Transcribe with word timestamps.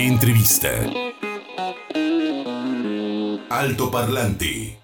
Entrevista. 0.00 0.70
Alto 3.50 3.90
Parlante. 3.90 4.78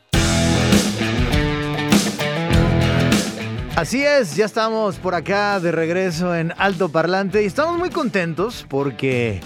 Así 3.77 4.03
es, 4.05 4.37
ya 4.37 4.45
estamos 4.45 4.97
por 4.97 5.15
acá 5.15 5.59
de 5.59 5.73
regreso 5.73 6.37
en 6.37 6.53
Alto 6.59 6.91
Parlante 6.91 7.43
y 7.43 7.47
estamos 7.47 7.79
muy 7.79 7.89
contentos 7.89 8.67
porque 8.69 9.41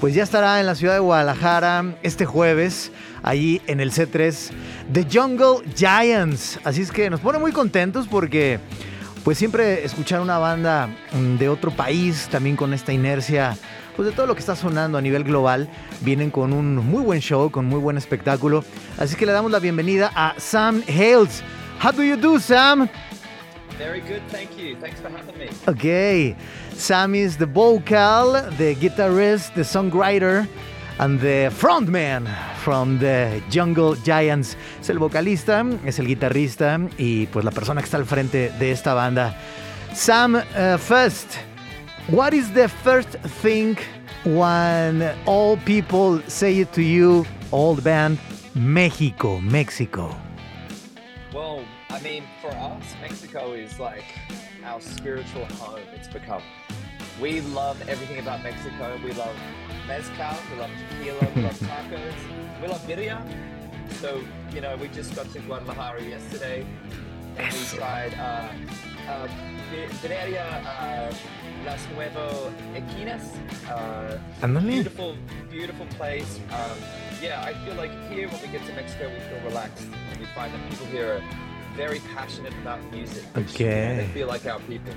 pues 0.00 0.16
ya 0.16 0.24
estará 0.24 0.58
en 0.58 0.66
la 0.66 0.74
ciudad 0.74 0.94
de 0.94 0.98
Guadalajara 0.98 1.94
este 2.02 2.26
jueves, 2.26 2.90
allí 3.22 3.62
en 3.68 3.78
el 3.78 3.92
C3, 3.92 4.50
The 4.92 5.06
Jungle 5.12 5.62
Giants. 5.76 6.58
Así 6.64 6.82
es 6.82 6.90
que 6.90 7.08
nos 7.08 7.20
pone 7.20 7.38
muy 7.38 7.52
contentos 7.52 8.08
porque 8.08 8.58
pues 9.24 9.38
siempre 9.38 9.84
escuchar 9.84 10.20
una 10.20 10.38
banda 10.38 10.88
mm, 11.12 11.38
de 11.38 11.48
otro 11.48 11.70
país, 11.70 12.28
también 12.30 12.56
con 12.56 12.74
esta 12.74 12.92
inercia 12.92 13.56
pues 13.96 14.08
de 14.08 14.14
todo 14.14 14.26
lo 14.26 14.34
que 14.34 14.40
está 14.40 14.54
sonando 14.56 14.98
a 14.98 15.00
nivel 15.00 15.24
global, 15.24 15.68
vienen 16.00 16.30
con 16.30 16.52
un 16.52 16.76
muy 16.76 17.02
buen 17.02 17.20
show, 17.20 17.50
con 17.50 17.64
muy 17.64 17.78
buen 17.78 17.96
espectáculo. 17.96 18.64
Así 18.98 19.14
que 19.16 19.24
le 19.24 19.32
damos 19.32 19.50
la 19.50 19.60
bienvenida 19.60 20.10
a 20.14 20.34
Sam 20.36 20.82
Hales. 20.88 21.42
How 21.82 21.92
do 21.92 22.02
you 22.02 22.16
do, 22.16 22.38
Sam? 22.38 22.88
Very 23.78 24.00
good, 24.00 24.22
thank 24.30 24.56
you. 24.56 24.76
Thanks 24.80 25.00
for 25.00 25.10
having 25.10 25.38
me. 25.38 25.48
Okay, 25.66 26.36
Sam 26.76 27.14
is 27.14 27.36
the 27.36 27.46
vocal, 27.46 28.32
the 28.56 28.74
guitarist, 28.76 29.54
the 29.54 29.62
songwriter, 29.62 30.46
and 30.98 31.20
the 31.20 31.50
frontman 31.50 32.26
from 32.58 32.98
the 32.98 33.42
Jungle 33.50 33.96
Giants. 34.04 34.56
Es 34.80 34.90
el 34.90 34.98
vocalista, 34.98 35.64
es 35.84 35.98
el 35.98 36.06
guitarrista 36.06 36.78
y 36.98 37.26
pues 37.26 37.44
la 37.44 37.50
persona 37.50 37.80
que 37.80 37.86
está 37.86 37.96
al 37.96 38.06
frente 38.06 38.50
de 38.58 38.70
esta 38.70 38.94
banda. 38.94 39.34
Sam, 39.92 40.34
uh, 40.34 40.76
first, 40.78 41.38
what 42.08 42.32
is 42.32 42.52
the 42.52 42.68
first 42.68 43.10
thing 43.42 43.76
when 44.24 45.14
all 45.26 45.56
people 45.58 46.20
say 46.26 46.60
it 46.60 46.72
to 46.72 46.82
you, 46.82 47.24
old 47.52 47.82
band, 47.84 48.18
Mexico, 48.54 49.40
Mexico? 49.40 50.16
Well, 51.32 51.64
I 51.90 52.00
mean, 52.00 52.24
for 52.40 52.50
us, 52.50 52.94
Mexico 53.00 53.52
is 53.52 53.78
like 53.78 54.04
our 54.64 54.80
spiritual 54.80 55.46
home. 55.60 55.80
It's 55.94 56.08
become. 56.08 56.42
We 57.20 57.40
love 57.40 57.80
everything 57.88 58.18
about 58.18 58.42
Mexico. 58.42 58.98
We 59.04 59.12
love 59.12 59.36
mezcal, 59.86 60.36
we 60.52 60.58
love 60.60 60.70
tequila, 60.90 61.30
we 61.34 61.42
love 61.42 61.58
tacos, 61.60 62.60
we 62.60 62.68
love 62.68 62.80
birria. 62.86 63.22
So, 64.00 64.22
you 64.52 64.60
know, 64.60 64.76
we 64.76 64.88
just 64.88 65.14
got 65.14 65.30
to 65.32 65.38
Guadalajara 65.40 66.02
yesterday 66.02 66.66
and 67.36 67.52
we 67.52 67.64
tried 67.76 68.14
uh, 68.14 68.48
uh, 69.10 69.28
birria 70.02 70.64
uh, 70.64 71.14
Las 71.64 71.86
Nuevo 71.94 72.52
Equinas. 72.74 73.36
Uh, 73.70 74.18
beautiful, 74.60 75.16
beautiful 75.50 75.86
place. 75.98 76.40
Um, 76.50 76.78
yeah, 77.22 77.42
I 77.42 77.54
feel 77.64 77.74
like 77.74 77.92
here 78.10 78.28
when 78.28 78.40
we 78.42 78.48
get 78.48 78.66
to 78.66 78.72
Mexico, 78.74 79.08
we 79.08 79.20
feel 79.20 79.40
relaxed 79.48 79.86
and 80.10 80.20
we 80.20 80.26
find 80.34 80.52
that 80.52 80.70
people 80.70 80.86
here 80.86 81.14
are 81.14 81.22
very 81.76 82.00
passionate 82.14 82.52
about 82.62 82.80
music. 82.90 83.24
Which, 83.34 83.58
you 83.60 83.66
know, 83.66 83.72
Okay. 83.72 83.96
they 84.06 84.12
feel 84.12 84.28
like 84.28 84.46
our 84.46 84.60
people. 84.60 84.92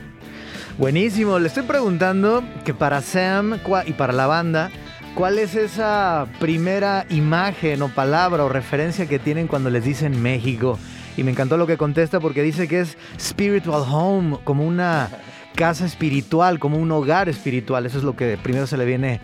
Buenísimo, 0.78 1.40
le 1.40 1.48
estoy 1.48 1.64
preguntando 1.64 2.44
que 2.64 2.74
para 2.74 3.02
Sam 3.02 3.60
y 3.88 3.94
para 3.94 4.14
la 4.14 4.28
banda, 4.28 4.70
¿cuál 5.16 5.40
es 5.40 5.56
esa 5.56 6.28
primera 6.40 7.06
imagen 7.10 7.82
o 7.82 7.90
palabra 7.90 8.44
o 8.44 8.50
referencia 8.50 9.08
que 9.08 9.18
tienen 9.18 9.48
cuando 9.48 9.72
les 9.72 9.84
dicen 9.84 10.22
México? 10.22 10.78
Y 11.16 11.24
me 11.24 11.32
encantó 11.32 11.58
lo 11.58 11.66
que 11.66 11.78
contesta 11.78 12.20
porque 12.20 12.44
dice 12.44 12.68
que 12.68 12.82
es 12.82 12.96
spiritual 13.20 13.84
home, 13.92 14.38
como 14.44 14.68
una 14.68 15.10
casa 15.56 15.84
espiritual, 15.86 16.60
como 16.60 16.78
un 16.78 16.92
hogar 16.92 17.28
espiritual. 17.28 17.88
Eso 17.88 17.98
es 17.98 18.04
lo 18.04 18.16
que 18.16 18.38
primero 18.38 18.68
se 18.68 18.78
le 18.78 18.86
viene 18.86 19.20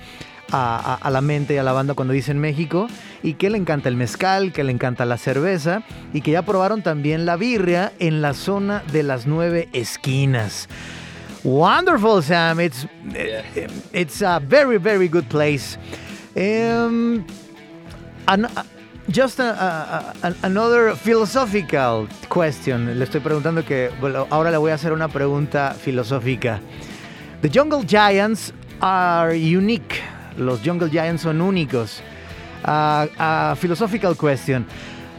a, 0.52 0.94
a- 0.94 0.96
a 0.96 1.12
la 1.12 1.22
mente 1.22 1.54
y 1.54 1.58
a 1.58 1.64
la 1.64 1.72
banda 1.72 1.94
cuando 1.94 2.16
dicen 2.16 2.40
México. 2.40 2.88
Y 3.22 3.36
que 3.36 3.52
le 3.52 3.60
encanta 3.60 3.90
el 3.90 3.96
mezcal, 3.96 4.52
que 4.54 4.64
le 4.64 4.72
encanta 4.72 5.06
la 5.06 5.18
cerveza 5.20 5.84
y 6.14 6.22
que 6.22 6.32
ya 6.32 6.42
probaron 6.42 6.82
también 6.82 7.28
la 7.28 7.36
birria 7.36 7.94
en 8.00 8.24
la 8.24 8.34
zona 8.34 8.82
de 8.92 9.04
las 9.04 9.28
nueve 9.28 9.70
esquinas. 9.74 10.68
Wonderful, 11.44 12.22
Sam. 12.22 12.60
It's 12.60 12.86
Yeah. 13.14 13.42
it's 13.92 14.22
a 14.22 14.40
very 14.40 14.78
very 14.78 15.08
good 15.08 15.28
place. 15.30 15.78
Um, 16.36 17.26
an- 18.28 18.46
uh, 18.46 18.64
just 19.10 19.40
a- 19.40 19.52
a- 20.24 20.28
a- 20.30 20.36
another 20.44 20.96
philosophical 20.96 22.08
question. 22.30 22.98
Le 22.98 23.04
estoy 23.06 23.20
preguntando 23.20 23.64
que 23.66 23.92
bueno, 24.00 24.26
ahora 24.30 24.52
le 24.52 24.58
voy 24.58 24.72
a 24.72 24.76
hacer 24.76 24.94
una 24.94 25.10
pregunta 25.10 25.76
filosófica. 25.78 26.60
The 27.42 27.50
Jungle 27.50 27.84
Giants 27.86 28.54
are 28.82 29.34
unique. 29.36 30.02
Los 30.38 30.62
Jungle 30.64 30.90
Giants 30.90 31.24
son 31.24 31.42
únicos. 31.42 32.02
Uh, 32.66 33.08
a 33.20 33.56
philosophical 33.60 34.16
question. 34.16 34.66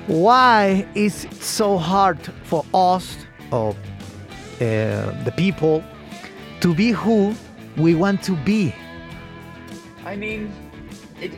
Why 0.09 0.87
is 0.95 1.25
it 1.27 1.43
so 1.43 1.77
hard 1.79 2.19
for 2.45 2.65
us, 2.73 3.19
or 3.51 3.75
uh, 4.61 5.13
the 5.25 5.33
people, 5.37 5.83
to 6.65 6.75
be 6.75 6.93
who 6.93 7.35
we 7.77 7.95
want 7.95 8.23
to 8.23 8.33
be? 8.37 8.75
I 10.07 10.17
mean, 10.17 10.51
it 11.21 11.33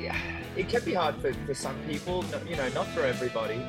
it 0.57 0.69
can 0.69 0.85
be 0.85 0.95
hard 0.95 1.17
for, 1.17 1.33
for 1.33 1.53
some 1.53 1.77
people, 1.89 2.25
you 2.49 2.55
know, 2.55 2.69
not 2.69 2.87
for 2.95 3.01
everybody. 3.01 3.61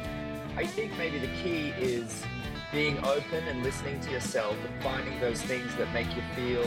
I 0.55 0.67
think 0.67 0.95
maybe 0.99 1.17
the 1.17 1.33
key 1.41 1.69
is 1.79 2.23
being 2.71 2.99
open 2.99 3.43
and 3.47 3.63
listening 3.63 3.99
to 4.01 4.11
yourself 4.11 4.55
and 4.67 4.83
finding 4.83 5.19
those 5.19 5.41
things 5.41 5.75
that 5.77 5.91
make 5.95 6.15
you 6.15 6.21
feel 6.35 6.63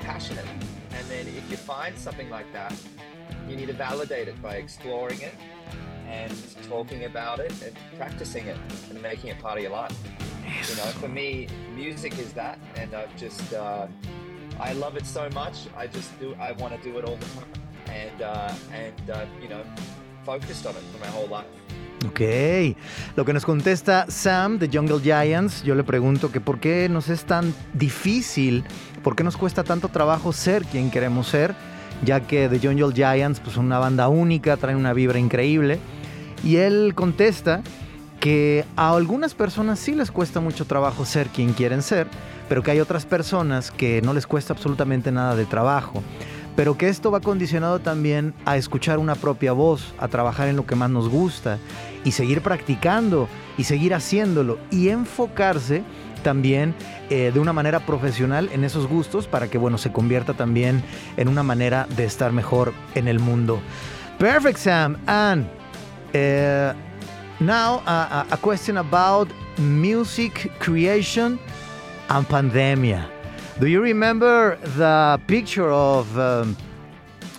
passionate. 0.00 0.44
And 0.92 1.06
then 1.08 1.26
if 1.26 1.50
you 1.50 1.56
find 1.56 1.96
something 1.96 2.28
like 2.28 2.52
that, 2.52 2.74
you 3.48 3.56
need 3.56 3.68
to 3.68 3.72
validate 3.72 4.28
it 4.28 4.42
by 4.42 4.56
exploring 4.56 5.22
it 5.22 5.34
and 6.08 6.30
talking 6.68 7.06
about 7.06 7.38
it 7.38 7.54
and 7.62 7.74
practicing 7.96 8.48
it 8.48 8.58
and 8.90 9.00
making 9.00 9.30
it 9.30 9.38
part 9.38 9.56
of 9.56 9.62
your 9.62 9.72
life. 9.72 9.96
Know, 10.76 10.90
for 11.00 11.08
me, 11.08 11.46
music 11.74 12.18
is 12.18 12.32
that, 12.34 12.58
and 12.76 12.94
I've 12.94 13.14
just 13.16 13.52
uh, 13.52 13.86
I 14.60 14.72
love 14.74 14.96
it 14.96 15.06
so 15.06 15.28
much. 15.34 15.68
I 15.76 15.86
just 15.86 16.10
do. 16.20 16.34
I 16.40 16.52
want 16.60 16.74
to 16.74 16.82
do 16.82 16.98
it 16.98 17.04
all 17.04 17.16
the 17.16 17.26
time, 17.34 17.48
and 17.88 18.22
uh, 18.22 18.52
and 18.72 19.10
uh, 19.10 19.24
you 19.40 19.48
know, 19.48 19.62
focused 20.24 20.66
on 20.66 20.74
it 20.74 20.82
for 20.92 20.98
my 21.00 21.10
whole 21.10 21.28
life. 21.28 21.46
Ok, 22.06 22.76
lo 23.16 23.24
que 23.24 23.32
nos 23.32 23.46
contesta 23.46 24.06
Sam 24.10 24.58
de 24.58 24.68
Jungle 24.68 25.00
Giants, 25.00 25.62
yo 25.62 25.74
le 25.74 25.84
pregunto 25.84 26.30
que 26.30 26.40
por 26.40 26.60
qué 26.60 26.88
nos 26.90 27.08
es 27.08 27.24
tan 27.24 27.54
difícil, 27.72 28.64
por 29.02 29.16
qué 29.16 29.24
nos 29.24 29.38
cuesta 29.38 29.64
tanto 29.64 29.88
trabajo 29.88 30.32
ser 30.32 30.64
quien 30.66 30.90
queremos 30.90 31.28
ser, 31.28 31.54
ya 32.04 32.20
que 32.20 32.48
The 32.50 32.58
Jungle 32.58 32.92
Giants 32.92 33.40
pues 33.40 33.56
una 33.56 33.78
banda 33.78 34.08
única, 34.08 34.58
traen 34.58 34.76
una 34.76 34.92
vibra 34.92 35.18
increíble, 35.18 35.78
y 36.42 36.56
él 36.56 36.92
contesta 36.94 37.62
que 38.24 38.64
a 38.74 38.88
algunas 38.88 39.34
personas 39.34 39.78
sí 39.78 39.94
les 39.94 40.10
cuesta 40.10 40.40
mucho 40.40 40.64
trabajo 40.64 41.04
ser 41.04 41.28
quien 41.28 41.52
quieren 41.52 41.82
ser, 41.82 42.06
pero 42.48 42.62
que 42.62 42.70
hay 42.70 42.80
otras 42.80 43.04
personas 43.04 43.70
que 43.70 44.00
no 44.00 44.14
les 44.14 44.26
cuesta 44.26 44.54
absolutamente 44.54 45.12
nada 45.12 45.36
de 45.36 45.44
trabajo. 45.44 46.02
Pero 46.56 46.78
que 46.78 46.88
esto 46.88 47.10
va 47.10 47.20
condicionado 47.20 47.80
también 47.80 48.32
a 48.46 48.56
escuchar 48.56 48.98
una 48.98 49.14
propia 49.14 49.52
voz, 49.52 49.92
a 49.98 50.08
trabajar 50.08 50.48
en 50.48 50.56
lo 50.56 50.64
que 50.64 50.74
más 50.74 50.88
nos 50.88 51.10
gusta 51.10 51.58
y 52.02 52.12
seguir 52.12 52.40
practicando 52.40 53.28
y 53.58 53.64
seguir 53.64 53.92
haciéndolo 53.92 54.58
y 54.70 54.88
enfocarse 54.88 55.82
también 56.22 56.74
eh, 57.10 57.30
de 57.30 57.40
una 57.40 57.52
manera 57.52 57.80
profesional 57.80 58.48
en 58.54 58.64
esos 58.64 58.86
gustos 58.86 59.26
para 59.26 59.48
que 59.48 59.58
bueno 59.58 59.76
se 59.76 59.92
convierta 59.92 60.32
también 60.32 60.82
en 61.18 61.28
una 61.28 61.42
manera 61.42 61.86
de 61.94 62.06
estar 62.06 62.32
mejor 62.32 62.72
en 62.94 63.06
el 63.06 63.18
mundo. 63.18 63.60
Perfect 64.18 64.56
Sam 64.56 64.96
and 65.06 65.44
uh, 66.14 66.93
now 67.40 67.78
uh, 67.86 68.26
a 68.30 68.36
question 68.36 68.76
about 68.76 69.28
music 69.58 70.50
creation 70.58 71.38
and 72.08 72.26
pandemia. 72.26 73.08
Do 73.60 73.66
you 73.66 73.80
remember 73.80 74.56
the 74.76 75.20
picture 75.26 75.70
of 75.70 76.18
um, 76.18 76.56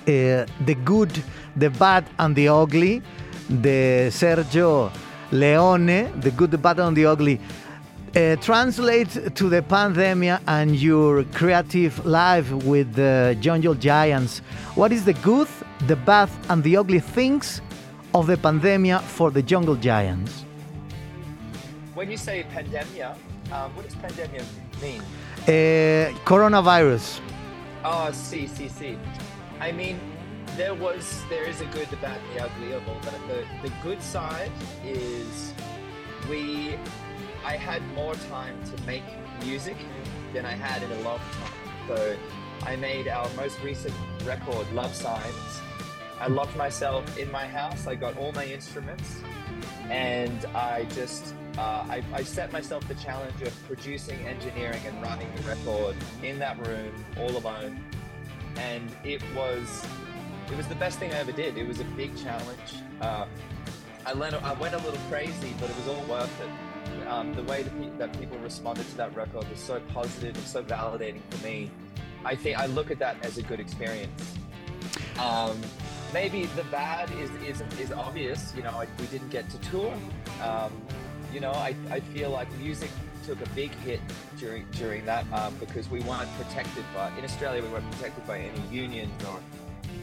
uh, 0.08 0.46
the 0.66 0.78
good, 0.84 1.12
the 1.56 1.70
bad, 1.70 2.06
and 2.20 2.36
the 2.36 2.48
ugly? 2.48 3.02
The 3.50 4.10
Sergio 4.12 4.92
Leone, 5.32 6.20
the 6.22 6.32
good, 6.32 6.52
the 6.52 6.58
bad, 6.58 6.80
and 6.80 6.96
the 6.96 7.06
ugly. 7.06 7.40
Uh, 8.16 8.38
translate 8.38 9.36
to 9.36 9.50
the 9.50 9.62
pandemia 9.62 10.40
and 10.48 10.78
your 10.78 11.26
creative 11.34 12.06
life 12.06 12.50
with 12.64 12.94
the 12.94 13.36
Jungle 13.42 13.76
Giants. 13.76 14.40
What 14.76 14.94
is 14.94 15.04
the 15.04 15.14
good, 15.16 15.50
the 15.88 15.98
bad, 15.98 16.30
and 16.50 16.64
the 16.64 16.78
ugly 16.78 17.00
things 17.02 17.62
of 18.16 18.28
the 18.28 18.38
pandemia 18.38 19.02
for 19.02 19.30
the 19.30 19.44
Jungle 19.44 19.76
Giants? 19.76 20.46
When 21.96 22.10
you 22.10 22.16
say 22.16 22.46
pandemia, 22.50 23.14
um, 23.52 23.76
what 23.76 23.84
does 23.84 23.96
pandemia 23.96 24.44
mean? 24.82 25.02
Uh, 25.44 26.18
coronavirus. 26.24 27.20
Oh, 27.84 28.10
see, 28.14 28.48
see, 28.48 28.70
see. 28.70 28.98
I 29.60 29.74
mean, 29.74 30.00
there 30.56 30.74
was, 30.74 31.24
there 31.30 31.44
is 31.44 31.60
a 31.60 31.66
good, 31.66 31.88
the 31.90 31.98
bad, 31.98 32.18
and 32.30 32.40
the 32.40 32.46
ugly 32.46 32.72
of 32.72 32.88
all 32.88 33.00
that. 33.02 33.20
The, 33.28 33.68
the 33.68 33.74
good 33.84 34.02
side 34.02 34.52
is 34.86 35.54
we, 36.30 36.78
I 37.44 37.58
had 37.58 37.82
more 37.96 38.16
time 38.30 38.56
to 38.64 38.82
make 38.84 39.04
music 39.44 39.76
than 40.34 40.46
I 40.46 40.54
had 40.54 40.82
in 40.84 40.92
a 41.00 41.02
long 41.02 41.20
time. 41.20 41.88
So 41.90 42.16
I 42.64 42.78
made 42.78 43.10
our 43.10 43.28
most 43.36 43.62
recent 43.62 43.94
record, 44.24 44.72
Love 44.72 44.96
Signs. 44.96 45.62
I 46.26 46.28
locked 46.28 46.56
myself 46.56 47.20
in 47.20 47.32
my 47.32 47.46
house. 47.46 47.86
I 47.86 47.94
got 47.94 48.18
all 48.18 48.32
my 48.32 48.46
instruments, 48.46 49.22
and 49.92 50.44
I 50.56 50.86
just 50.96 51.36
uh, 51.56 51.86
I, 51.88 52.04
I, 52.14 52.24
set 52.24 52.52
myself 52.52 52.88
the 52.88 52.96
challenge 52.96 53.40
of 53.44 53.54
producing, 53.68 54.18
engineering, 54.26 54.82
and 54.88 55.00
running 55.04 55.28
the 55.36 55.44
record 55.44 55.96
in 56.24 56.40
that 56.40 56.58
room 56.66 56.92
all 57.20 57.30
alone. 57.30 57.80
And 58.58 58.90
it 59.04 59.22
was 59.36 59.86
it 60.50 60.58
was 60.58 60.68
the 60.68 60.74
best 60.76 60.98
thing 60.98 61.14
I 61.14 61.18
ever 61.18 61.32
did. 61.32 61.60
It 61.60 61.68
was 61.68 61.80
a 61.80 61.86
big 61.96 62.18
challenge. 62.18 62.74
Uh, 63.02 63.28
I, 64.08 64.14
went, 64.14 64.34
I 64.34 64.54
went 64.54 64.74
a 64.74 64.80
little 64.80 65.00
crazy, 65.12 65.54
but 65.60 65.70
it 65.70 65.76
was 65.76 65.88
all 65.88 66.04
worth 66.06 66.42
it. 66.42 67.08
Um, 67.08 67.36
the 67.36 67.44
way 67.44 67.62
that, 67.62 67.80
pe- 67.80 67.98
that 67.98 68.20
people 68.20 68.40
responded 68.40 68.90
to 68.90 68.98
that 68.98 69.16
record 69.16 69.48
was 69.48 69.60
so 69.60 69.80
positive 69.94 70.36
and 70.36 70.46
so 70.46 70.64
validating 70.64 71.22
for 71.30 71.46
me. 71.46 71.70
I 72.24 72.36
think 72.36 72.58
I 72.58 72.66
look 72.66 72.90
at 72.90 72.98
that 72.98 73.24
as 73.24 73.38
a 73.38 73.44
good 73.44 73.60
experience. 73.60 74.36
Um, 75.20 75.62
maybe 76.14 76.46
the 76.48 76.64
bad 76.66 77.10
is, 77.12 77.30
is, 77.48 77.80
is 77.80 77.92
obvious. 77.92 78.54
You 78.56 78.64
know, 78.64 78.72
I, 78.72 78.88
we 79.00 79.06
didn't 79.08 79.30
get 79.30 79.50
to 79.50 79.58
tour. 79.70 79.94
Um, 80.42 80.72
you 81.34 81.40
know, 81.40 81.52
I, 81.52 81.76
I 81.90 82.00
feel 82.00 82.30
like 82.30 82.52
music 82.60 82.90
took 83.26 83.42
a 83.42 83.50
big 83.50 83.72
hit 83.72 84.00
during 84.38 84.66
during 84.74 85.04
that 85.06 85.26
um, 85.34 85.56
because 85.60 85.90
we 85.90 86.00
weren't 86.02 86.30
protected 86.38 86.84
by 86.94 87.10
in 87.18 87.24
Australia 87.24 87.62
we 87.62 87.70
weren't 87.70 87.90
protected 87.92 88.26
by 88.28 88.40
any 88.40 88.62
unions 88.72 89.12
or 89.26 89.40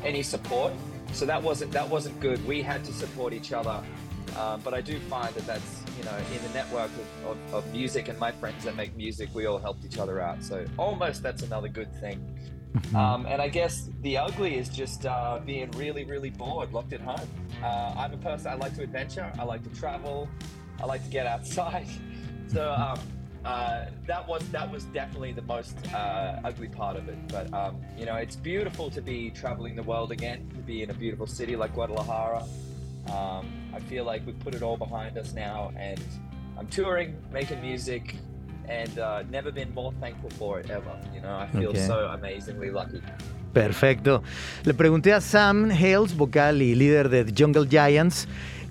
any 0.04 0.22
support. 0.22 0.72
So 1.12 1.24
that 1.26 1.42
wasn't 1.42 1.72
that 1.72 1.88
wasn't 1.88 2.18
good. 2.20 2.44
We 2.46 2.62
had 2.62 2.84
to 2.84 2.92
support 2.92 3.32
each 3.32 3.52
other. 3.52 3.82
Um, 4.38 4.62
but 4.64 4.72
I 4.72 4.80
do 4.80 4.98
find 4.98 5.32
that 5.34 5.46
that's 5.46 5.82
you 5.98 6.04
know 6.04 6.16
in 6.16 6.42
the 6.42 6.54
network 6.54 6.90
of, 7.24 7.30
of, 7.30 7.54
of, 7.54 7.72
music 7.72 8.08
and 8.08 8.18
my 8.18 8.32
friends 8.32 8.64
that 8.64 8.76
make 8.76 8.96
music, 8.96 9.28
we 9.34 9.44
all 9.46 9.58
helped 9.58 9.84
each 9.84 9.98
other 9.98 10.20
out. 10.20 10.42
So 10.42 10.64
almost 10.78 11.22
that's 11.22 11.42
another 11.42 11.68
good 11.68 11.92
thing. 12.00 12.18
Mm-hmm. 12.74 12.96
Um, 12.96 13.26
and 13.26 13.42
I 13.42 13.48
guess 13.48 13.90
the 14.00 14.16
ugly 14.16 14.56
is 14.56 14.68
just 14.68 15.04
uh, 15.04 15.40
being 15.44 15.70
really, 15.72 16.04
really 16.04 16.30
bored, 16.30 16.72
locked 16.72 16.92
at 16.92 17.00
home. 17.00 17.28
Uh, 17.62 17.94
I'm 17.96 18.14
a 18.14 18.16
person 18.16 18.48
I 18.48 18.54
like 18.54 18.74
to 18.76 18.82
adventure. 18.82 19.30
I 19.38 19.44
like 19.44 19.62
to 19.64 19.78
travel. 19.78 20.28
I 20.80 20.86
like 20.86 21.04
to 21.04 21.10
get 21.10 21.26
outside. 21.26 21.86
So 22.48 22.70
um, 22.70 22.98
uh, 23.46 23.86
that 24.06 24.28
was 24.28 24.46
that 24.50 24.70
was 24.70 24.84
definitely 24.86 25.32
the 25.32 25.40
most 25.42 25.74
uh, 25.94 26.38
ugly 26.44 26.68
part 26.68 26.96
of 26.96 27.08
it. 27.08 27.16
But 27.28 27.52
um, 27.54 27.80
you 27.96 28.04
know, 28.04 28.16
it's 28.16 28.36
beautiful 28.36 28.90
to 28.90 29.00
be 29.00 29.30
traveling 29.30 29.74
the 29.74 29.82
world 29.82 30.12
again, 30.12 30.50
to 30.54 30.60
be 30.60 30.82
in 30.82 30.90
a 30.90 30.94
beautiful 30.94 31.26
city 31.26 31.56
like 31.56 31.72
Guadalajara. 31.72 32.44
Um, 33.10 33.50
I 33.74 33.80
feel 33.80 34.04
like 34.04 34.26
we've 34.26 34.38
put 34.38 34.54
it 34.54 34.62
all 34.62 34.76
behind 34.76 35.16
us 35.16 35.32
now, 35.32 35.72
and 35.76 36.04
I'm 36.58 36.66
touring, 36.68 37.16
making 37.32 37.62
music, 37.62 38.16
and 38.80 38.98
uh, 38.98 39.22
never 39.30 39.52
been 39.52 39.72
more 39.74 39.92
thankful 40.00 40.30
for 40.30 40.60
it 40.60 40.70
ever. 40.70 40.94
You 41.14 41.20
know, 41.20 41.36
I 41.38 41.46
feel 41.48 41.70
okay. 41.70 41.86
so 41.86 42.08
amazingly 42.08 42.70
lucky. 42.70 43.00
Perfecto. 43.52 44.22
Le 44.64 44.72
pregunté 44.74 45.12
a 45.12 45.20
Sam 45.20 45.70
Hales, 45.70 46.16
vocal 46.16 46.62
y 46.62 46.74
líder 46.74 47.10
de 47.10 47.32
Jungle 47.36 47.68
Giants, 47.68 48.26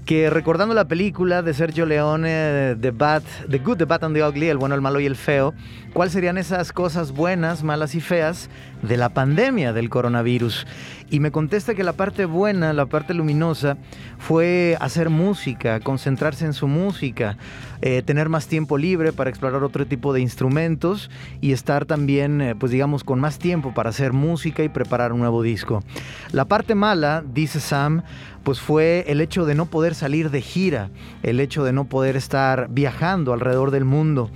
que 0.05 0.31
recordando 0.31 0.73
la 0.73 0.85
película 0.85 1.43
de 1.43 1.53
Sergio 1.53 1.85
Leone, 1.85 2.75
The 2.81 2.91
Bad, 2.91 3.23
The 3.49 3.59
Good, 3.59 3.77
The 3.77 3.85
Bad 3.85 4.05
and 4.05 4.15
the 4.15 4.23
Ugly, 4.23 4.49
El 4.49 4.57
bueno, 4.57 4.73
el 4.73 4.81
malo 4.81 4.99
y 4.99 5.05
el 5.05 5.15
feo, 5.15 5.53
¿cuáles 5.93 6.13
serían 6.13 6.39
esas 6.39 6.73
cosas 6.73 7.11
buenas, 7.11 7.63
malas 7.63 7.93
y 7.93 8.01
feas 8.01 8.49
de 8.81 8.97
la 8.97 9.09
pandemia 9.09 9.73
del 9.73 9.89
coronavirus? 9.89 10.65
Y 11.09 11.19
me 11.19 11.31
contesta 11.31 11.75
que 11.75 11.83
la 11.83 11.93
parte 11.93 12.25
buena, 12.25 12.71
la 12.71 12.85
parte 12.85 13.13
luminosa, 13.13 13.77
fue 14.17 14.77
hacer 14.79 15.09
música, 15.09 15.81
concentrarse 15.81 16.45
en 16.45 16.53
su 16.53 16.67
música, 16.67 17.37
eh, 17.81 18.01
tener 18.01 18.29
más 18.29 18.47
tiempo 18.47 18.77
libre 18.77 19.11
para 19.11 19.29
explorar 19.29 19.63
otro 19.63 19.85
tipo 19.85 20.13
de 20.13 20.21
instrumentos 20.21 21.09
y 21.41 21.51
estar 21.51 21.85
también, 21.85 22.41
eh, 22.41 22.55
pues 22.55 22.71
digamos, 22.71 23.03
con 23.03 23.19
más 23.19 23.39
tiempo 23.39 23.73
para 23.73 23.89
hacer 23.89 24.13
música 24.13 24.63
y 24.63 24.69
preparar 24.69 25.11
un 25.11 25.19
nuevo 25.19 25.41
disco. 25.41 25.83
La 26.31 26.45
parte 26.45 26.75
mala, 26.75 27.23
dice 27.33 27.59
Sam, 27.59 28.03
pues 28.43 28.59
fue 28.59 29.03
el 29.07 29.21
hecho 29.21 29.45
de 29.45 29.55
no 29.55 29.65
poder 29.65 29.95
salir 29.95 30.31
de 30.31 30.41
gira, 30.41 30.89
el 31.23 31.39
hecho 31.39 31.63
de 31.63 31.73
no 31.73 31.85
poder 31.85 32.15
estar 32.15 32.67
viajando 32.69 33.33
alrededor 33.33 33.71
del 33.71 33.85
mundo. 33.85 34.31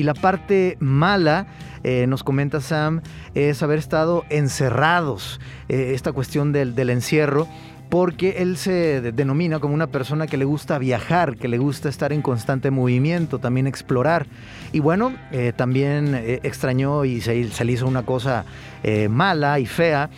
Y 0.00 0.02
la 0.02 0.14
parte 0.14 0.78
mala, 0.80 1.46
eh, 1.84 2.06
nos 2.06 2.24
comenta 2.24 2.62
Sam, 2.62 3.02
es 3.34 3.62
haber 3.62 3.78
estado 3.78 4.24
encerrados, 4.30 5.42
eh, 5.68 5.92
esta 5.94 6.12
cuestión 6.12 6.52
del, 6.52 6.74
del 6.74 6.88
encierro 6.88 7.46
porque 7.90 8.36
él 8.38 8.56
se 8.56 9.00
denomina 9.00 9.58
como 9.58 9.74
una 9.74 9.88
persona 9.88 10.28
que 10.28 10.36
le 10.36 10.44
gusta 10.44 10.78
viajar, 10.78 11.36
que 11.36 11.48
le 11.48 11.58
gusta 11.58 11.88
estar 11.88 12.12
en 12.12 12.22
constante 12.22 12.70
movimiento, 12.70 13.40
también 13.40 13.66
explorar. 13.66 14.26
Y 14.72 14.78
bueno, 14.78 15.12
eh, 15.32 15.52
también 15.54 16.14
eh, 16.14 16.38
extrañó 16.44 17.04
y 17.04 17.20
se, 17.20 17.64
le 17.64 17.72
hizo 17.72 17.88
una 17.88 18.04
cosa 18.04 18.44
eh, 18.84 19.08
mala 19.08 19.58
y 19.58 19.66
fea, 19.66 20.08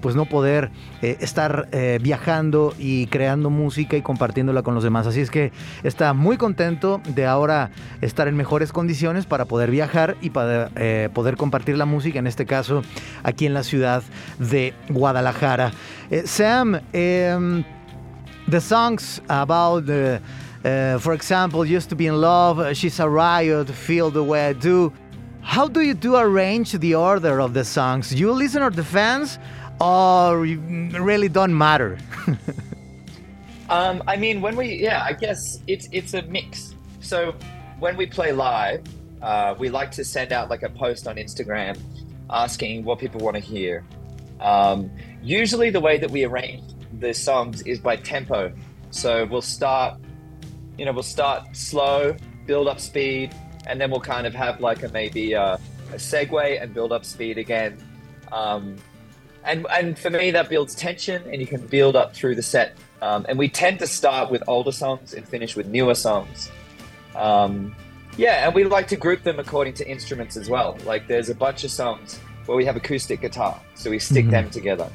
pues 0.00 0.14
no 0.14 0.26
poder 0.26 0.70
estar 1.00 1.68
viajando 2.00 2.74
y 2.78 3.06
creando 3.06 3.50
música 3.50 3.96
y 3.96 4.02
compartiéndola 4.02 4.62
con 4.62 4.74
los 4.74 4.84
demás. 4.84 5.06
Así 5.06 5.20
es 5.20 5.30
que 5.30 5.50
está 5.82 6.12
muy 6.12 6.36
contento 6.36 7.00
de 7.08 7.26
ahora 7.26 7.70
estar 8.00 8.28
en 8.28 8.36
mejores 8.36 8.72
condiciones 8.72 9.26
para 9.26 9.46
poder 9.46 9.72
viajar 9.72 10.16
y 10.20 10.30
para 10.30 10.70
poder 11.12 11.36
compartir 11.36 11.76
la 11.76 11.86
música, 11.86 12.20
en 12.20 12.28
este 12.28 12.46
caso 12.46 12.82
aquí 13.24 13.46
en 13.46 13.54
la 13.54 13.64
ciudad 13.64 14.04
de 14.38 14.74
Guadalajara. 14.88 15.72
Sam, 16.24 16.80
um, 17.28 17.64
the 18.48 18.60
songs 18.60 19.20
about 19.28 19.86
the, 19.86 20.20
uh, 20.64 20.98
for 20.98 21.12
example, 21.12 21.64
used 21.64 21.88
to 21.90 21.96
be 21.96 22.06
in 22.06 22.20
love, 22.20 22.58
uh, 22.58 22.74
she's 22.74 23.00
a 23.00 23.08
riot, 23.08 23.68
feel 23.70 24.10
the 24.10 24.22
way 24.22 24.48
I 24.48 24.52
do. 24.52 24.92
How 25.40 25.66
do 25.66 25.80
you 25.80 25.94
do 25.94 26.16
arrange 26.16 26.72
the 26.72 26.94
order 26.94 27.40
of 27.40 27.54
the 27.54 27.64
songs? 27.64 28.14
You 28.14 28.30
listen 28.32 28.62
to 28.62 28.70
the 28.70 28.84
fans, 28.84 29.38
or 29.80 30.40
really 30.40 31.28
don't 31.28 31.56
matter? 31.56 31.98
um, 33.68 34.02
I 34.06 34.16
mean, 34.16 34.40
when 34.40 34.54
we, 34.54 34.74
yeah, 34.74 35.02
I 35.04 35.12
guess 35.12 35.60
it's 35.66 35.88
it's 35.90 36.14
a 36.14 36.22
mix. 36.22 36.74
So 37.00 37.34
when 37.80 37.96
we 37.96 38.06
play 38.06 38.32
live, 38.32 38.82
uh, 39.20 39.54
we 39.58 39.68
like 39.68 39.90
to 39.92 40.04
send 40.04 40.32
out 40.32 40.48
like 40.48 40.62
a 40.62 40.68
post 40.68 41.08
on 41.08 41.16
Instagram 41.16 41.78
asking 42.30 42.84
what 42.84 42.98
people 42.98 43.20
want 43.20 43.36
to 43.36 43.42
hear. 43.42 43.84
Um, 44.40 44.90
usually, 45.22 45.70
the 45.70 45.80
way 45.80 45.98
that 45.98 46.10
we 46.10 46.24
arrange 46.24 46.71
the 46.98 47.12
songs 47.12 47.62
is 47.62 47.78
by 47.78 47.96
tempo. 47.96 48.52
So 48.90 49.24
we'll 49.24 49.42
start, 49.42 49.98
you 50.78 50.84
know, 50.84 50.92
we'll 50.92 51.02
start 51.02 51.56
slow, 51.56 52.16
build 52.46 52.68
up 52.68 52.80
speed, 52.80 53.34
and 53.66 53.80
then 53.80 53.90
we'll 53.90 54.00
kind 54.00 54.26
of 54.26 54.34
have 54.34 54.60
like 54.60 54.82
a 54.82 54.88
maybe 54.88 55.32
a, 55.32 55.54
a 55.92 55.96
segue 55.96 56.62
and 56.62 56.74
build 56.74 56.92
up 56.92 57.04
speed 57.04 57.38
again. 57.38 57.78
Um, 58.30 58.76
and 59.44 59.66
and 59.70 59.98
for 59.98 60.10
me, 60.10 60.30
that 60.30 60.48
builds 60.48 60.74
tension, 60.74 61.22
and 61.30 61.40
you 61.40 61.46
can 61.46 61.66
build 61.66 61.96
up 61.96 62.14
through 62.14 62.36
the 62.36 62.42
set. 62.42 62.76
Um, 63.00 63.26
and 63.28 63.38
we 63.38 63.48
tend 63.48 63.80
to 63.80 63.86
start 63.86 64.30
with 64.30 64.44
older 64.46 64.70
songs 64.70 65.14
and 65.14 65.26
finish 65.26 65.56
with 65.56 65.66
newer 65.66 65.94
songs. 65.94 66.50
Um, 67.16 67.74
yeah, 68.16 68.46
and 68.46 68.54
we 68.54 68.64
like 68.64 68.86
to 68.88 68.96
group 68.96 69.22
them 69.22 69.38
according 69.40 69.74
to 69.74 69.88
instruments 69.88 70.36
as 70.36 70.48
well. 70.48 70.78
Like 70.84 71.08
there's 71.08 71.28
a 71.28 71.34
bunch 71.34 71.64
of 71.64 71.70
songs 71.70 72.18
where 72.46 72.56
we 72.56 72.64
have 72.64 72.76
acoustic 72.76 73.20
guitar, 73.20 73.60
so 73.74 73.90
we 73.90 73.98
stick 73.98 74.24
mm-hmm. 74.24 74.32
them 74.32 74.50
together. 74.50 74.88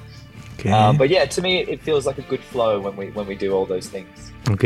Um, 0.65 0.97
but 0.97 1.09
yeah, 1.09 1.27
to 1.27 1.41
me, 1.41 1.59
it 1.61 1.81
feels 1.81 2.05
like 2.05 2.17
a 2.17 2.27
good 2.27 2.41
flow 2.41 2.79
when 2.79 2.95
we 2.97 3.11
when 3.11 3.27
we 3.27 3.35
do 3.35 3.53
all 3.53 3.65
those 3.65 3.89
things. 3.89 4.33
Ok, 4.49 4.63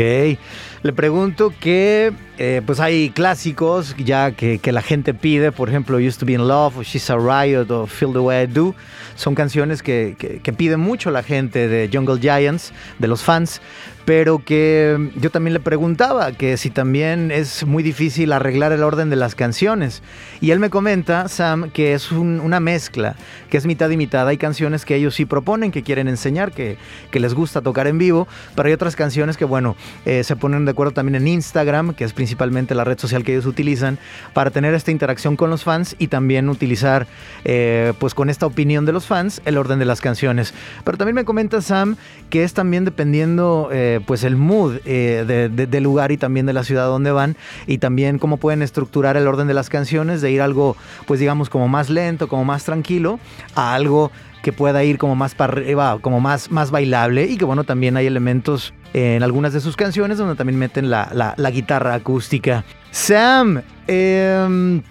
le 0.82 0.92
pregunto 0.92 1.52
que 1.58 2.12
eh, 2.38 2.62
pues 2.64 2.78
hay 2.78 3.10
clásicos 3.10 3.96
ya 3.96 4.30
que, 4.30 4.58
que, 4.58 4.70
la 4.70 4.80
gente 4.80 5.12
pide, 5.12 5.50
por 5.50 5.68
ejemplo, 5.68 5.98
Used 5.98 6.20
to 6.20 6.26
Be 6.26 6.34
in 6.34 6.46
Love, 6.46 6.78
o 6.78 6.82
She's 6.82 7.10
a 7.10 7.16
Riot, 7.16 7.66
o 7.68 7.86
Feel 7.88 8.12
the 8.12 8.20
Way 8.20 8.44
I 8.44 8.46
Do, 8.46 8.76
son 9.16 9.34
canciones 9.34 9.82
que, 9.82 10.14
que, 10.16 10.38
que 10.38 10.52
pide 10.52 10.76
mucho 10.76 11.10
la 11.10 11.24
gente 11.24 11.66
de 11.66 11.90
Jungle 11.92 12.20
Giants, 12.20 12.72
de 13.00 13.08
los 13.08 13.22
fans, 13.22 13.60
pero 14.04 14.38
que 14.44 15.10
yo 15.16 15.30
también 15.30 15.54
le 15.54 15.60
preguntaba 15.60 16.32
que 16.32 16.56
si 16.56 16.70
también 16.70 17.30
es 17.30 17.64
muy 17.64 17.82
difícil 17.82 18.32
arreglar 18.32 18.72
el 18.72 18.82
orden 18.82 19.10
de 19.10 19.16
las 19.16 19.34
canciones. 19.34 20.02
Y 20.40 20.50
él 20.50 20.58
me 20.58 20.70
comenta, 20.70 21.28
Sam, 21.28 21.70
que 21.70 21.94
es 21.94 22.10
una 22.10 22.58
mezcla, 22.58 23.14
que 23.48 23.56
es 23.56 23.66
mitad 23.66 23.88
y 23.90 23.96
mitad. 23.96 24.26
Hay 24.26 24.38
canciones 24.38 24.84
que 24.84 24.96
ellos 24.96 25.14
sí 25.14 25.24
proponen, 25.24 25.70
que 25.70 25.82
quieren 25.82 26.08
enseñar, 26.08 26.52
que, 26.52 26.78
que 27.10 27.20
les 27.20 27.34
gusta 27.34 27.60
tocar 27.60 27.86
en 27.86 27.98
vivo, 27.98 28.26
pero 28.56 28.66
hay 28.66 28.72
otras 28.72 28.96
canciones 28.96 29.36
que, 29.36 29.44
bueno, 29.44 29.76
eh, 30.04 30.24
se 30.24 30.34
ponen 30.34 30.64
de 30.64 30.72
acuerdo 30.72 30.92
también 30.92 31.14
en 31.22 31.28
Instagram, 31.28 31.94
que 31.94 32.04
es 32.04 32.12
principalmente 32.12 32.74
la 32.74 32.84
red 32.84 32.98
social 32.98 33.22
que 33.22 33.32
ellos 33.32 33.46
utilizan, 33.46 33.98
para 34.32 34.50
tener 34.50 34.74
esta 34.74 34.90
interacción 34.90 35.36
con 35.36 35.50
los 35.50 35.62
fans 35.62 35.94
y 35.98 36.08
también 36.08 36.48
utilizar, 36.48 37.06
eh, 37.44 37.92
pues 37.98 38.14
con 38.14 38.30
esta 38.30 38.46
opinión 38.46 38.84
de 38.84 38.92
los 38.92 39.06
fans, 39.06 39.40
el 39.44 39.56
orden 39.58 39.78
de 39.78 39.84
las 39.84 40.00
canciones. 40.00 40.54
Pero 40.84 40.98
también 40.98 41.14
me 41.14 41.24
comenta 41.24 41.60
Sam 41.60 41.96
que 42.30 42.42
es 42.42 42.52
también 42.52 42.84
dependiendo... 42.84 43.68
Eh, 43.72 43.91
pues 44.00 44.24
el 44.24 44.36
mood 44.36 44.76
eh, 44.84 45.48
del 45.50 45.82
lugar 45.82 46.12
y 46.12 46.16
también 46.16 46.46
de 46.46 46.52
la 46.52 46.64
ciudad 46.64 46.86
donde 46.86 47.10
van 47.10 47.36
y 47.66 47.78
también 47.78 48.18
cómo 48.18 48.36
pueden 48.36 48.62
estructurar 48.62 49.16
el 49.16 49.26
orden 49.26 49.46
de 49.46 49.54
las 49.54 49.68
canciones, 49.68 50.20
de 50.22 50.30
ir 50.30 50.40
algo 50.40 50.76
pues 51.06 51.20
digamos 51.20 51.50
como 51.50 51.68
más 51.68 51.90
lento, 51.90 52.28
como 52.28 52.44
más 52.44 52.64
tranquilo, 52.64 53.18
a 53.54 53.74
algo 53.74 54.10
que 54.42 54.52
pueda 54.52 54.82
ir 54.84 54.98
como 54.98 55.14
más 55.14 55.34
para 55.34 55.52
arriba, 55.52 55.98
como 56.00 56.20
más, 56.20 56.50
más 56.50 56.70
bailable 56.70 57.24
y 57.24 57.36
que 57.36 57.44
bueno, 57.44 57.64
también 57.64 57.96
hay 57.96 58.06
elementos 58.06 58.74
en 58.92 59.22
algunas 59.22 59.52
de 59.52 59.60
sus 59.60 59.76
canciones 59.76 60.18
donde 60.18 60.34
también 60.34 60.58
meten 60.58 60.90
la, 60.90 61.34
la, 61.36 61.50
guitarra 61.50 61.94
acústica. 61.94 62.64
Sam, 62.90 63.62
em, 63.86 64.82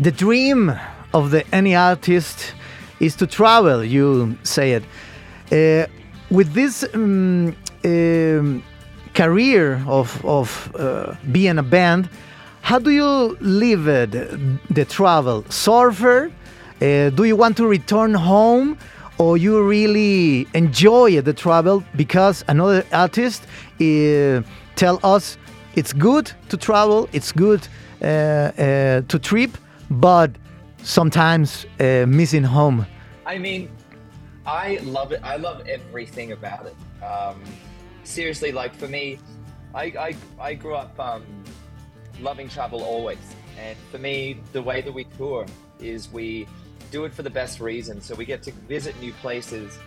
the 0.00 0.12
dream 0.12 0.72
of 1.12 1.30
the 1.30 1.44
any 1.52 1.74
artist 1.74 2.54
is 3.00 3.16
to 3.16 3.26
travel. 3.26 3.84
You 3.84 4.36
say 4.42 4.76
it. 4.76 4.84
Uh, 5.52 5.90
with 6.30 6.54
this 6.54 6.88
um, 6.94 7.54
um, 7.84 8.62
career 9.14 9.82
of, 9.86 10.24
of 10.24 10.74
uh, 10.74 11.14
being 11.32 11.58
a 11.58 11.62
band, 11.62 12.08
how 12.62 12.78
do 12.78 12.90
you 12.90 13.36
live 13.40 13.88
it, 13.88 14.10
the 14.74 14.84
travel? 14.84 15.44
Surfer? 15.48 16.30
Uh, 16.80 17.10
do 17.10 17.24
you 17.24 17.36
want 17.36 17.56
to 17.56 17.66
return 17.66 18.14
home? 18.14 18.78
Or 19.18 19.36
you 19.36 19.62
really 19.62 20.46
enjoy 20.54 21.20
the 21.20 21.34
travel 21.34 21.84
because 21.94 22.42
another 22.48 22.84
artist 22.90 23.42
uh, 23.78 24.40
tell 24.76 24.98
us 25.02 25.36
it's 25.74 25.92
good 25.92 26.32
to 26.48 26.56
travel, 26.56 27.06
it's 27.12 27.30
good 27.30 27.68
uh, 28.00 28.06
uh, 28.06 29.02
to 29.08 29.18
trip, 29.18 29.50
but 29.90 30.30
sometimes 30.82 31.66
uh, 31.78 32.06
missing 32.08 32.44
home. 32.44 32.86
I 33.26 33.36
mean, 33.36 33.70
I 34.46 34.78
love 34.82 35.12
it. 35.12 35.20
I 35.22 35.36
love 35.36 35.68
everything 35.68 36.32
about 36.32 36.66
it. 36.66 37.04
Um, 37.04 37.42
seriously, 38.10 38.52
like 38.52 38.74
for 38.74 38.88
me, 38.88 39.18
I, 39.74 39.84
I, 39.84 40.16
I 40.40 40.54
grew 40.54 40.74
up 40.74 40.98
um, 40.98 41.24
loving 42.20 42.48
travel 42.48 42.82
always. 42.82 43.18
And 43.58 43.76
for 43.90 43.98
me, 43.98 44.40
the 44.52 44.62
way 44.62 44.80
that 44.80 44.92
we 44.92 45.04
tour 45.16 45.46
is 45.80 46.10
we 46.10 46.46
do 46.90 47.04
it 47.04 47.14
for 47.14 47.22
the 47.22 47.30
best 47.30 47.60
reason. 47.60 48.00
So 48.00 48.14
we 48.14 48.24
get 48.24 48.42
to 48.44 48.52
visit 48.68 48.98
new 49.00 49.12
places, 49.14 49.78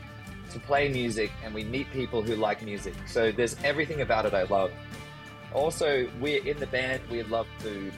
to 0.52 0.60
play 0.60 0.90
music, 0.90 1.32
and 1.44 1.54
we 1.54 1.64
meet 1.64 1.92
people 1.92 2.22
who 2.22 2.36
like 2.36 2.62
music. 2.64 2.94
So 3.08 3.32
there's 3.32 3.56
everything 3.64 4.02
about 4.02 4.26
it 4.26 4.34
I 4.34 4.44
love. 4.44 4.72
Also, 5.54 6.10
we're 6.20 6.44
in 6.46 6.60
the 6.60 6.68
band, 6.68 7.02
we 7.12 7.22
love 7.24 7.48
food 7.60 7.94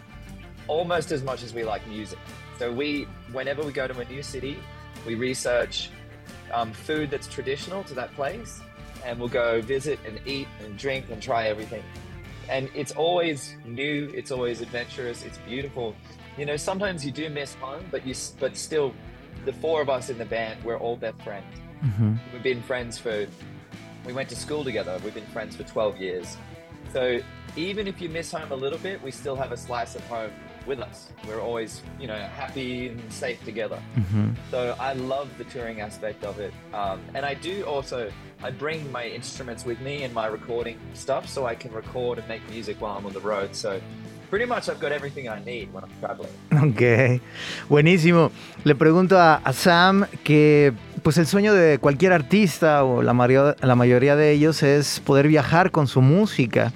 almost 0.67 1.12
as 1.12 1.24
much 1.24 1.44
as 1.44 1.53
we 1.53 1.63
like 1.63 1.86
music. 1.88 2.20
So 2.58 2.72
we, 2.72 3.03
whenever 3.32 3.63
we 3.63 3.72
go 3.72 3.88
to 3.88 3.98
a 4.00 4.05
new 4.05 4.24
city, 4.24 4.58
we 5.05 5.15
research 5.15 5.89
um, 6.51 6.74
food 6.74 7.12
that's 7.12 7.27
traditional 7.27 7.84
to 7.84 7.94
that 7.94 8.13
place, 8.15 8.62
and 9.05 9.19
we'll 9.19 9.29
go 9.29 9.62
visit 9.62 10.00
and 10.05 10.19
eat 10.25 10.47
and 10.63 10.77
drink 10.77 11.05
and 11.09 11.21
try 11.21 11.47
everything. 11.47 11.83
And 12.50 12.69
it's 12.75 12.91
always 12.91 13.55
new, 13.63 14.12
it's 14.13 14.31
always 14.31 14.62
adventurous, 14.62 15.24
it's 15.24 15.38
beautiful. 15.39 15.95
You 16.38 16.45
know, 16.45 16.57
sometimes 16.57 17.05
you 17.05 17.12
do 17.12 17.29
miss 17.29 17.53
home, 17.55 17.85
but 17.91 18.05
you, 18.05 18.13
but 18.39 18.57
still, 18.57 18.93
the 19.45 19.53
four 19.53 19.81
of 19.81 19.89
us 19.89 20.09
in 20.09 20.17
the 20.17 20.25
band, 20.25 20.63
we're 20.63 20.77
all 20.77 20.97
best 20.97 21.21
friends. 21.21 21.45
Mm-hmm. 21.83 22.15
We've 22.33 22.43
been 22.43 22.63
friends 22.63 22.97
for, 22.97 23.27
we 24.05 24.13
went 24.13 24.29
to 24.29 24.35
school 24.35 24.63
together. 24.63 25.00
We've 25.03 25.13
been 25.13 25.25
friends 25.27 25.55
for 25.55 25.63
12 25.63 25.97
years. 25.97 26.38
So 26.91 27.19
even 27.55 27.88
if 27.88 28.01
you 28.01 28.09
miss 28.09 28.31
home 28.31 28.51
a 28.51 28.55
little 28.55 28.79
bit, 28.79 29.01
we 29.01 29.12
still 29.12 29.35
have 29.35 29.51
a 29.51 29.57
slice 29.57 29.95
of 29.95 30.05
home 30.07 30.31
with 30.67 30.79
us. 30.79 31.07
We're 31.27 31.41
always, 31.41 31.81
you 32.00 32.07
know, 32.07 32.17
happy 32.38 32.89
and 32.89 33.00
safe 33.12 33.43
together. 33.45 33.79
So 34.51 34.75
I 34.79 34.93
love 34.93 35.27
the 35.38 35.43
touring 35.45 35.81
aspect 35.81 36.24
of 36.24 36.39
it. 36.39 36.53
Um, 36.74 37.00
and 37.13 37.25
I 37.25 37.34
do 37.36 37.63
also, 37.65 38.10
I 38.43 38.51
bring 38.51 38.91
my 38.91 39.05
instruments 39.07 39.65
with 39.65 39.79
me 39.81 40.03
and 40.03 40.13
my 40.13 40.27
recording 40.27 40.77
stuff 40.93 41.27
so 41.27 41.45
I 41.45 41.55
can 41.55 41.72
record 41.74 42.19
and 42.19 42.27
make 42.27 42.41
music 42.50 42.77
while 42.81 42.98
I'm 42.98 43.05
on 43.05 43.13
the 43.13 43.19
road. 43.22 43.55
So 43.55 43.79
pretty 44.29 44.45
much 44.45 44.69
I've 44.69 44.79
got 44.79 44.91
everything 44.91 45.29
I 45.29 45.39
need 45.45 45.72
when 45.74 45.84
I'm 45.84 45.91
traveling. 46.00 46.31
Ok, 46.55 47.22
buenísimo. 47.69 48.31
Le 48.63 48.75
pregunto 48.75 49.19
a, 49.19 49.36
a 49.36 49.53
Sam 49.53 50.05
que 50.24 50.74
pues 51.03 51.17
el 51.17 51.27
sueño 51.27 51.53
de 51.53 51.77
cualquier 51.77 52.12
artista 52.13 52.84
o 52.84 53.01
la, 53.03 53.13
mario- 53.13 53.55
la 53.62 53.75
mayoría 53.75 54.15
de 54.15 54.31
ellos 54.31 54.63
es 54.63 55.00
poder 55.01 55.27
viajar 55.27 55.69
con 55.72 55.88
su 55.88 56.01
música. 56.01 56.74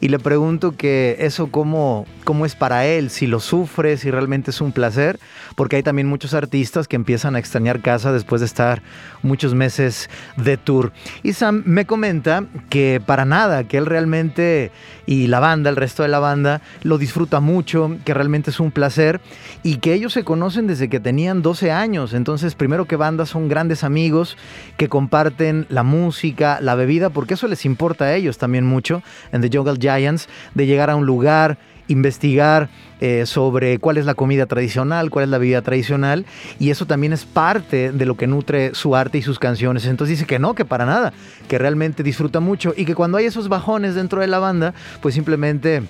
Y 0.00 0.08
le 0.08 0.18
pregunto 0.18 0.72
que 0.72 1.16
eso 1.20 1.48
cómo, 1.48 2.06
cómo 2.24 2.46
es 2.46 2.54
para 2.54 2.86
él, 2.86 3.10
si 3.10 3.26
lo 3.26 3.40
sufre, 3.40 3.96
si 3.96 4.10
realmente 4.10 4.50
es 4.50 4.60
un 4.60 4.72
placer, 4.72 5.18
porque 5.54 5.76
hay 5.76 5.82
también 5.82 6.08
muchos 6.08 6.34
artistas 6.34 6.88
que 6.88 6.96
empiezan 6.96 7.36
a 7.36 7.38
extrañar 7.38 7.80
casa 7.80 8.12
después 8.12 8.40
de 8.40 8.46
estar 8.46 8.82
muchos 9.22 9.54
meses 9.54 10.08
de 10.36 10.56
tour. 10.56 10.92
Y 11.22 11.32
Sam 11.32 11.62
me 11.66 11.86
comenta 11.86 12.44
que 12.68 13.00
para 13.04 13.24
nada, 13.24 13.64
que 13.64 13.78
él 13.78 13.86
realmente 13.86 14.70
y 15.06 15.28
la 15.28 15.40
banda, 15.40 15.70
el 15.70 15.76
resto 15.76 16.02
de 16.02 16.08
la 16.08 16.18
banda, 16.18 16.60
lo 16.82 16.98
disfruta 16.98 17.40
mucho, 17.40 17.96
que 18.04 18.12
realmente 18.12 18.50
es 18.50 18.60
un 18.60 18.72
placer 18.72 19.20
y 19.62 19.76
que 19.76 19.94
ellos 19.94 20.12
se 20.12 20.24
conocen 20.24 20.66
desde 20.66 20.88
que 20.88 21.00
tenían 21.00 21.42
12 21.42 21.70
años. 21.70 22.12
Entonces, 22.12 22.54
primero 22.54 22.86
que 22.86 22.96
banda 22.96 23.24
son 23.24 23.48
grandes 23.48 23.84
amigos 23.84 24.36
que 24.76 24.88
comparten 24.88 25.66
la 25.68 25.84
música, 25.84 26.58
la 26.60 26.74
bebida, 26.74 27.10
porque 27.10 27.34
eso 27.34 27.46
les 27.46 27.64
importa 27.64 28.06
a 28.06 28.14
ellos 28.14 28.38
también 28.38 28.66
mucho 28.66 29.02
en 29.32 29.40
The 29.40 29.56
Jungle 29.56 29.78
Giants, 29.86 30.28
de 30.54 30.66
llegar 30.66 30.90
a 30.90 30.96
un 30.96 31.06
lugar, 31.06 31.58
investigar 31.88 32.68
eh, 33.00 33.26
sobre 33.26 33.78
cuál 33.78 33.98
es 33.98 34.06
la 34.06 34.14
comida 34.14 34.46
tradicional, 34.46 35.10
cuál 35.10 35.24
es 35.24 35.30
la 35.30 35.38
bebida 35.38 35.62
tradicional, 35.62 36.24
y 36.58 36.70
eso 36.70 36.86
también 36.86 37.12
es 37.12 37.24
parte 37.24 37.92
de 37.92 38.06
lo 38.06 38.16
que 38.16 38.26
nutre 38.26 38.74
su 38.74 38.96
arte 38.96 39.18
y 39.18 39.22
sus 39.22 39.38
canciones. 39.38 39.86
Entonces 39.86 40.18
dice 40.18 40.26
que 40.26 40.38
no, 40.38 40.54
que 40.54 40.64
para 40.64 40.86
nada, 40.86 41.12
que 41.48 41.58
realmente 41.58 42.02
disfruta 42.02 42.40
mucho 42.40 42.74
y 42.76 42.84
que 42.84 42.94
cuando 42.94 43.18
hay 43.18 43.26
esos 43.26 43.48
bajones 43.48 43.94
dentro 43.94 44.20
de 44.20 44.26
la 44.26 44.38
banda, 44.38 44.74
pues 45.00 45.14
simplemente... 45.14 45.82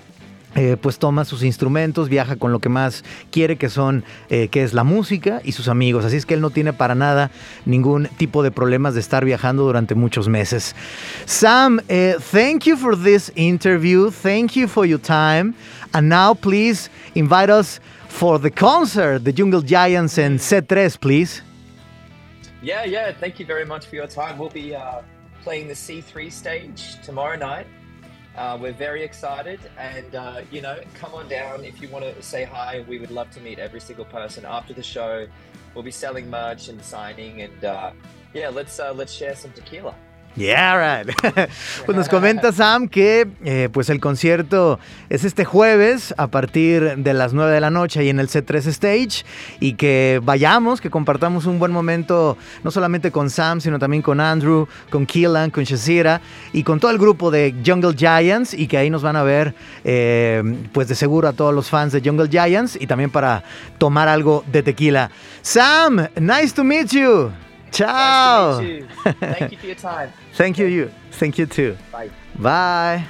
eh, 0.57 0.77
pues 0.81 0.99
toma 0.99 1.25
sus 1.25 1.43
instrumentos, 1.43 2.09
viaja 2.09 2.37
con 2.37 2.51
lo 2.51 2.61
que 2.61 2.69
más 2.69 3.05
quiere, 3.31 3.57
que 3.57 3.69
son, 3.69 4.05
eh, 4.31 4.49
que 4.49 4.63
es 4.63 4.73
la 4.73 4.85
música 4.85 5.41
y 5.45 5.53
sus 5.53 5.69
amigos. 5.69 6.05
Así 6.05 6.17
es 6.17 6.27
que 6.27 6.35
él 6.35 6.41
no 6.41 6.51
tiene 6.51 6.73
para 6.73 6.95
nada 6.95 7.31
ningún 7.67 8.09
tipo 8.17 8.43
de 8.43 8.51
problemas 8.51 8.95
de 8.95 9.01
estar 9.01 9.25
viajando 9.25 9.65
durante 9.65 9.95
muchos 9.95 10.29
meses. 10.29 10.75
Sam, 11.27 11.81
eh, 11.89 12.17
thank 12.33 12.65
you 12.65 12.77
for 12.77 12.97
this 12.97 13.31
interview. 13.37 14.11
Thank 14.11 14.53
you 14.53 14.67
for 14.67 14.87
your 14.87 15.01
time. 15.01 15.55
And 15.93 16.09
now, 16.09 16.35
please 16.35 16.91
invite 17.15 17.51
us 17.51 17.81
for 18.09 18.39
the 18.41 18.51
concert, 18.51 19.25
the 19.25 19.33
Jungle 19.33 19.63
Giants 19.63 20.19
and 20.19 20.39
C3, 20.39 20.99
please. 20.99 21.43
Yeah, 22.63 22.85
yeah. 22.85 23.13
Thank 23.13 23.39
you 23.39 23.47
very 23.47 23.65
much 23.65 23.87
for 23.87 23.97
your 23.97 24.07
time. 24.07 24.39
We'll 24.39 24.49
be 24.49 24.75
uh, 24.75 25.03
playing 25.43 25.69
the 25.69 25.75
C3 25.75 26.33
stage 26.33 26.97
tomorrow 27.05 27.37
night. 27.37 27.67
Uh, 28.37 28.59
we're 28.61 28.73
very 28.73 29.02
excited, 29.02 29.59
and 29.78 30.14
uh, 30.14 30.43
you 30.50 30.61
know, 30.61 30.78
come 30.95 31.14
on 31.14 31.26
down 31.26 31.64
if 31.64 31.81
you 31.81 31.88
want 31.88 32.05
to 32.05 32.23
say 32.23 32.45
hi. 32.45 32.85
We 32.87 32.99
would 32.99 33.11
love 33.11 33.31
to 33.31 33.40
meet 33.40 33.59
every 33.59 33.81
single 33.81 34.05
person 34.05 34.45
after 34.45 34.75
the 34.75 34.83
show. 34.83 35.26
We'll 35.75 35.85
be 35.85 35.90
selling 35.90 36.28
merch 36.28 36.69
and 36.69 36.83
signing, 36.83 37.40
and 37.40 37.64
uh, 37.64 37.93
yeah, 38.35 38.50
let's 38.50 38.78
uh, 38.78 38.93
let's 38.93 39.12
share 39.12 39.35
some 39.35 39.52
tequila. 39.52 39.95
Yeah, 40.37 41.02
right. 41.02 41.14
pues 41.87 41.97
nos 41.97 42.11
comenta 42.11 42.52
Sam 42.52 42.88
que 42.88 43.26
eh, 43.43 43.71
pues 43.73 43.88
el 43.88 44.00
concierto 44.00 44.78
es 45.09 45.25
este 45.25 45.47
jueves 45.47 46.14
a 46.19 46.26
partir 46.26 46.97
de 46.97 47.14
las 47.14 47.33
9 47.33 47.52
de 47.52 47.61
la 47.61 47.71
noche 47.71 48.00
ahí 48.00 48.11
en 48.11 48.21
el 48.21 48.28
C3 48.28 48.66
Stage 48.66 49.25
y 49.61 49.75
que 49.75 50.21
vayamos, 50.23 50.83
que 50.83 50.90
compartamos 50.90 51.47
un 51.47 51.59
buen 51.59 51.73
momento 51.73 52.37
no 52.64 52.71
solamente 52.71 53.11
con 53.11 53.31
Sam, 53.31 53.62
sino 53.62 53.78
también 53.78 54.02
con 54.02 54.21
Andrew, 54.21 54.69
con 54.90 55.07
Keelan, 55.07 55.50
con 55.50 55.64
Shazira 55.64 56.21
y 56.52 56.62
con 56.62 56.81
todo 56.81 56.90
el 56.90 56.99
grupo 56.99 57.31
de 57.31 57.55
Jungle 57.64 57.95
Giants 57.97 58.52
y 58.52 58.66
que 58.66 58.76
ahí 58.76 58.90
nos 58.90 59.02
van 59.02 59.16
a 59.16 59.23
ver 59.23 59.55
eh, 59.85 60.43
pues 60.73 60.88
de 60.88 60.95
seguro 60.95 61.28
a 61.28 61.33
todos 61.33 61.55
los 61.55 61.71
fans 61.71 61.93
de 61.93 62.02
Jungle 62.05 62.28
Giants 62.28 62.76
y 62.78 62.87
también 62.87 63.09
para 63.09 63.43
tomar 63.78 64.07
algo 64.09 64.45
de 64.52 64.62
tequila. 64.62 65.11
Sam, 65.40 66.09
nice 66.21 66.55
to 66.55 66.62
meet 66.62 66.88
you. 66.88 67.46
Ciao. 67.73 68.61
Nice 68.61 68.68
you. 68.68 68.88
Thank 69.12 69.52
you 69.52 69.58
for 69.58 69.66
your 69.66 69.75
time. 69.76 70.12
Thank 70.35 70.58
you, 70.58 70.66
you. 70.66 70.90
Thank 71.12 71.38
you 71.38 71.46
too. 71.46 71.76
Bye. 71.92 72.11
Bye. 72.38 73.06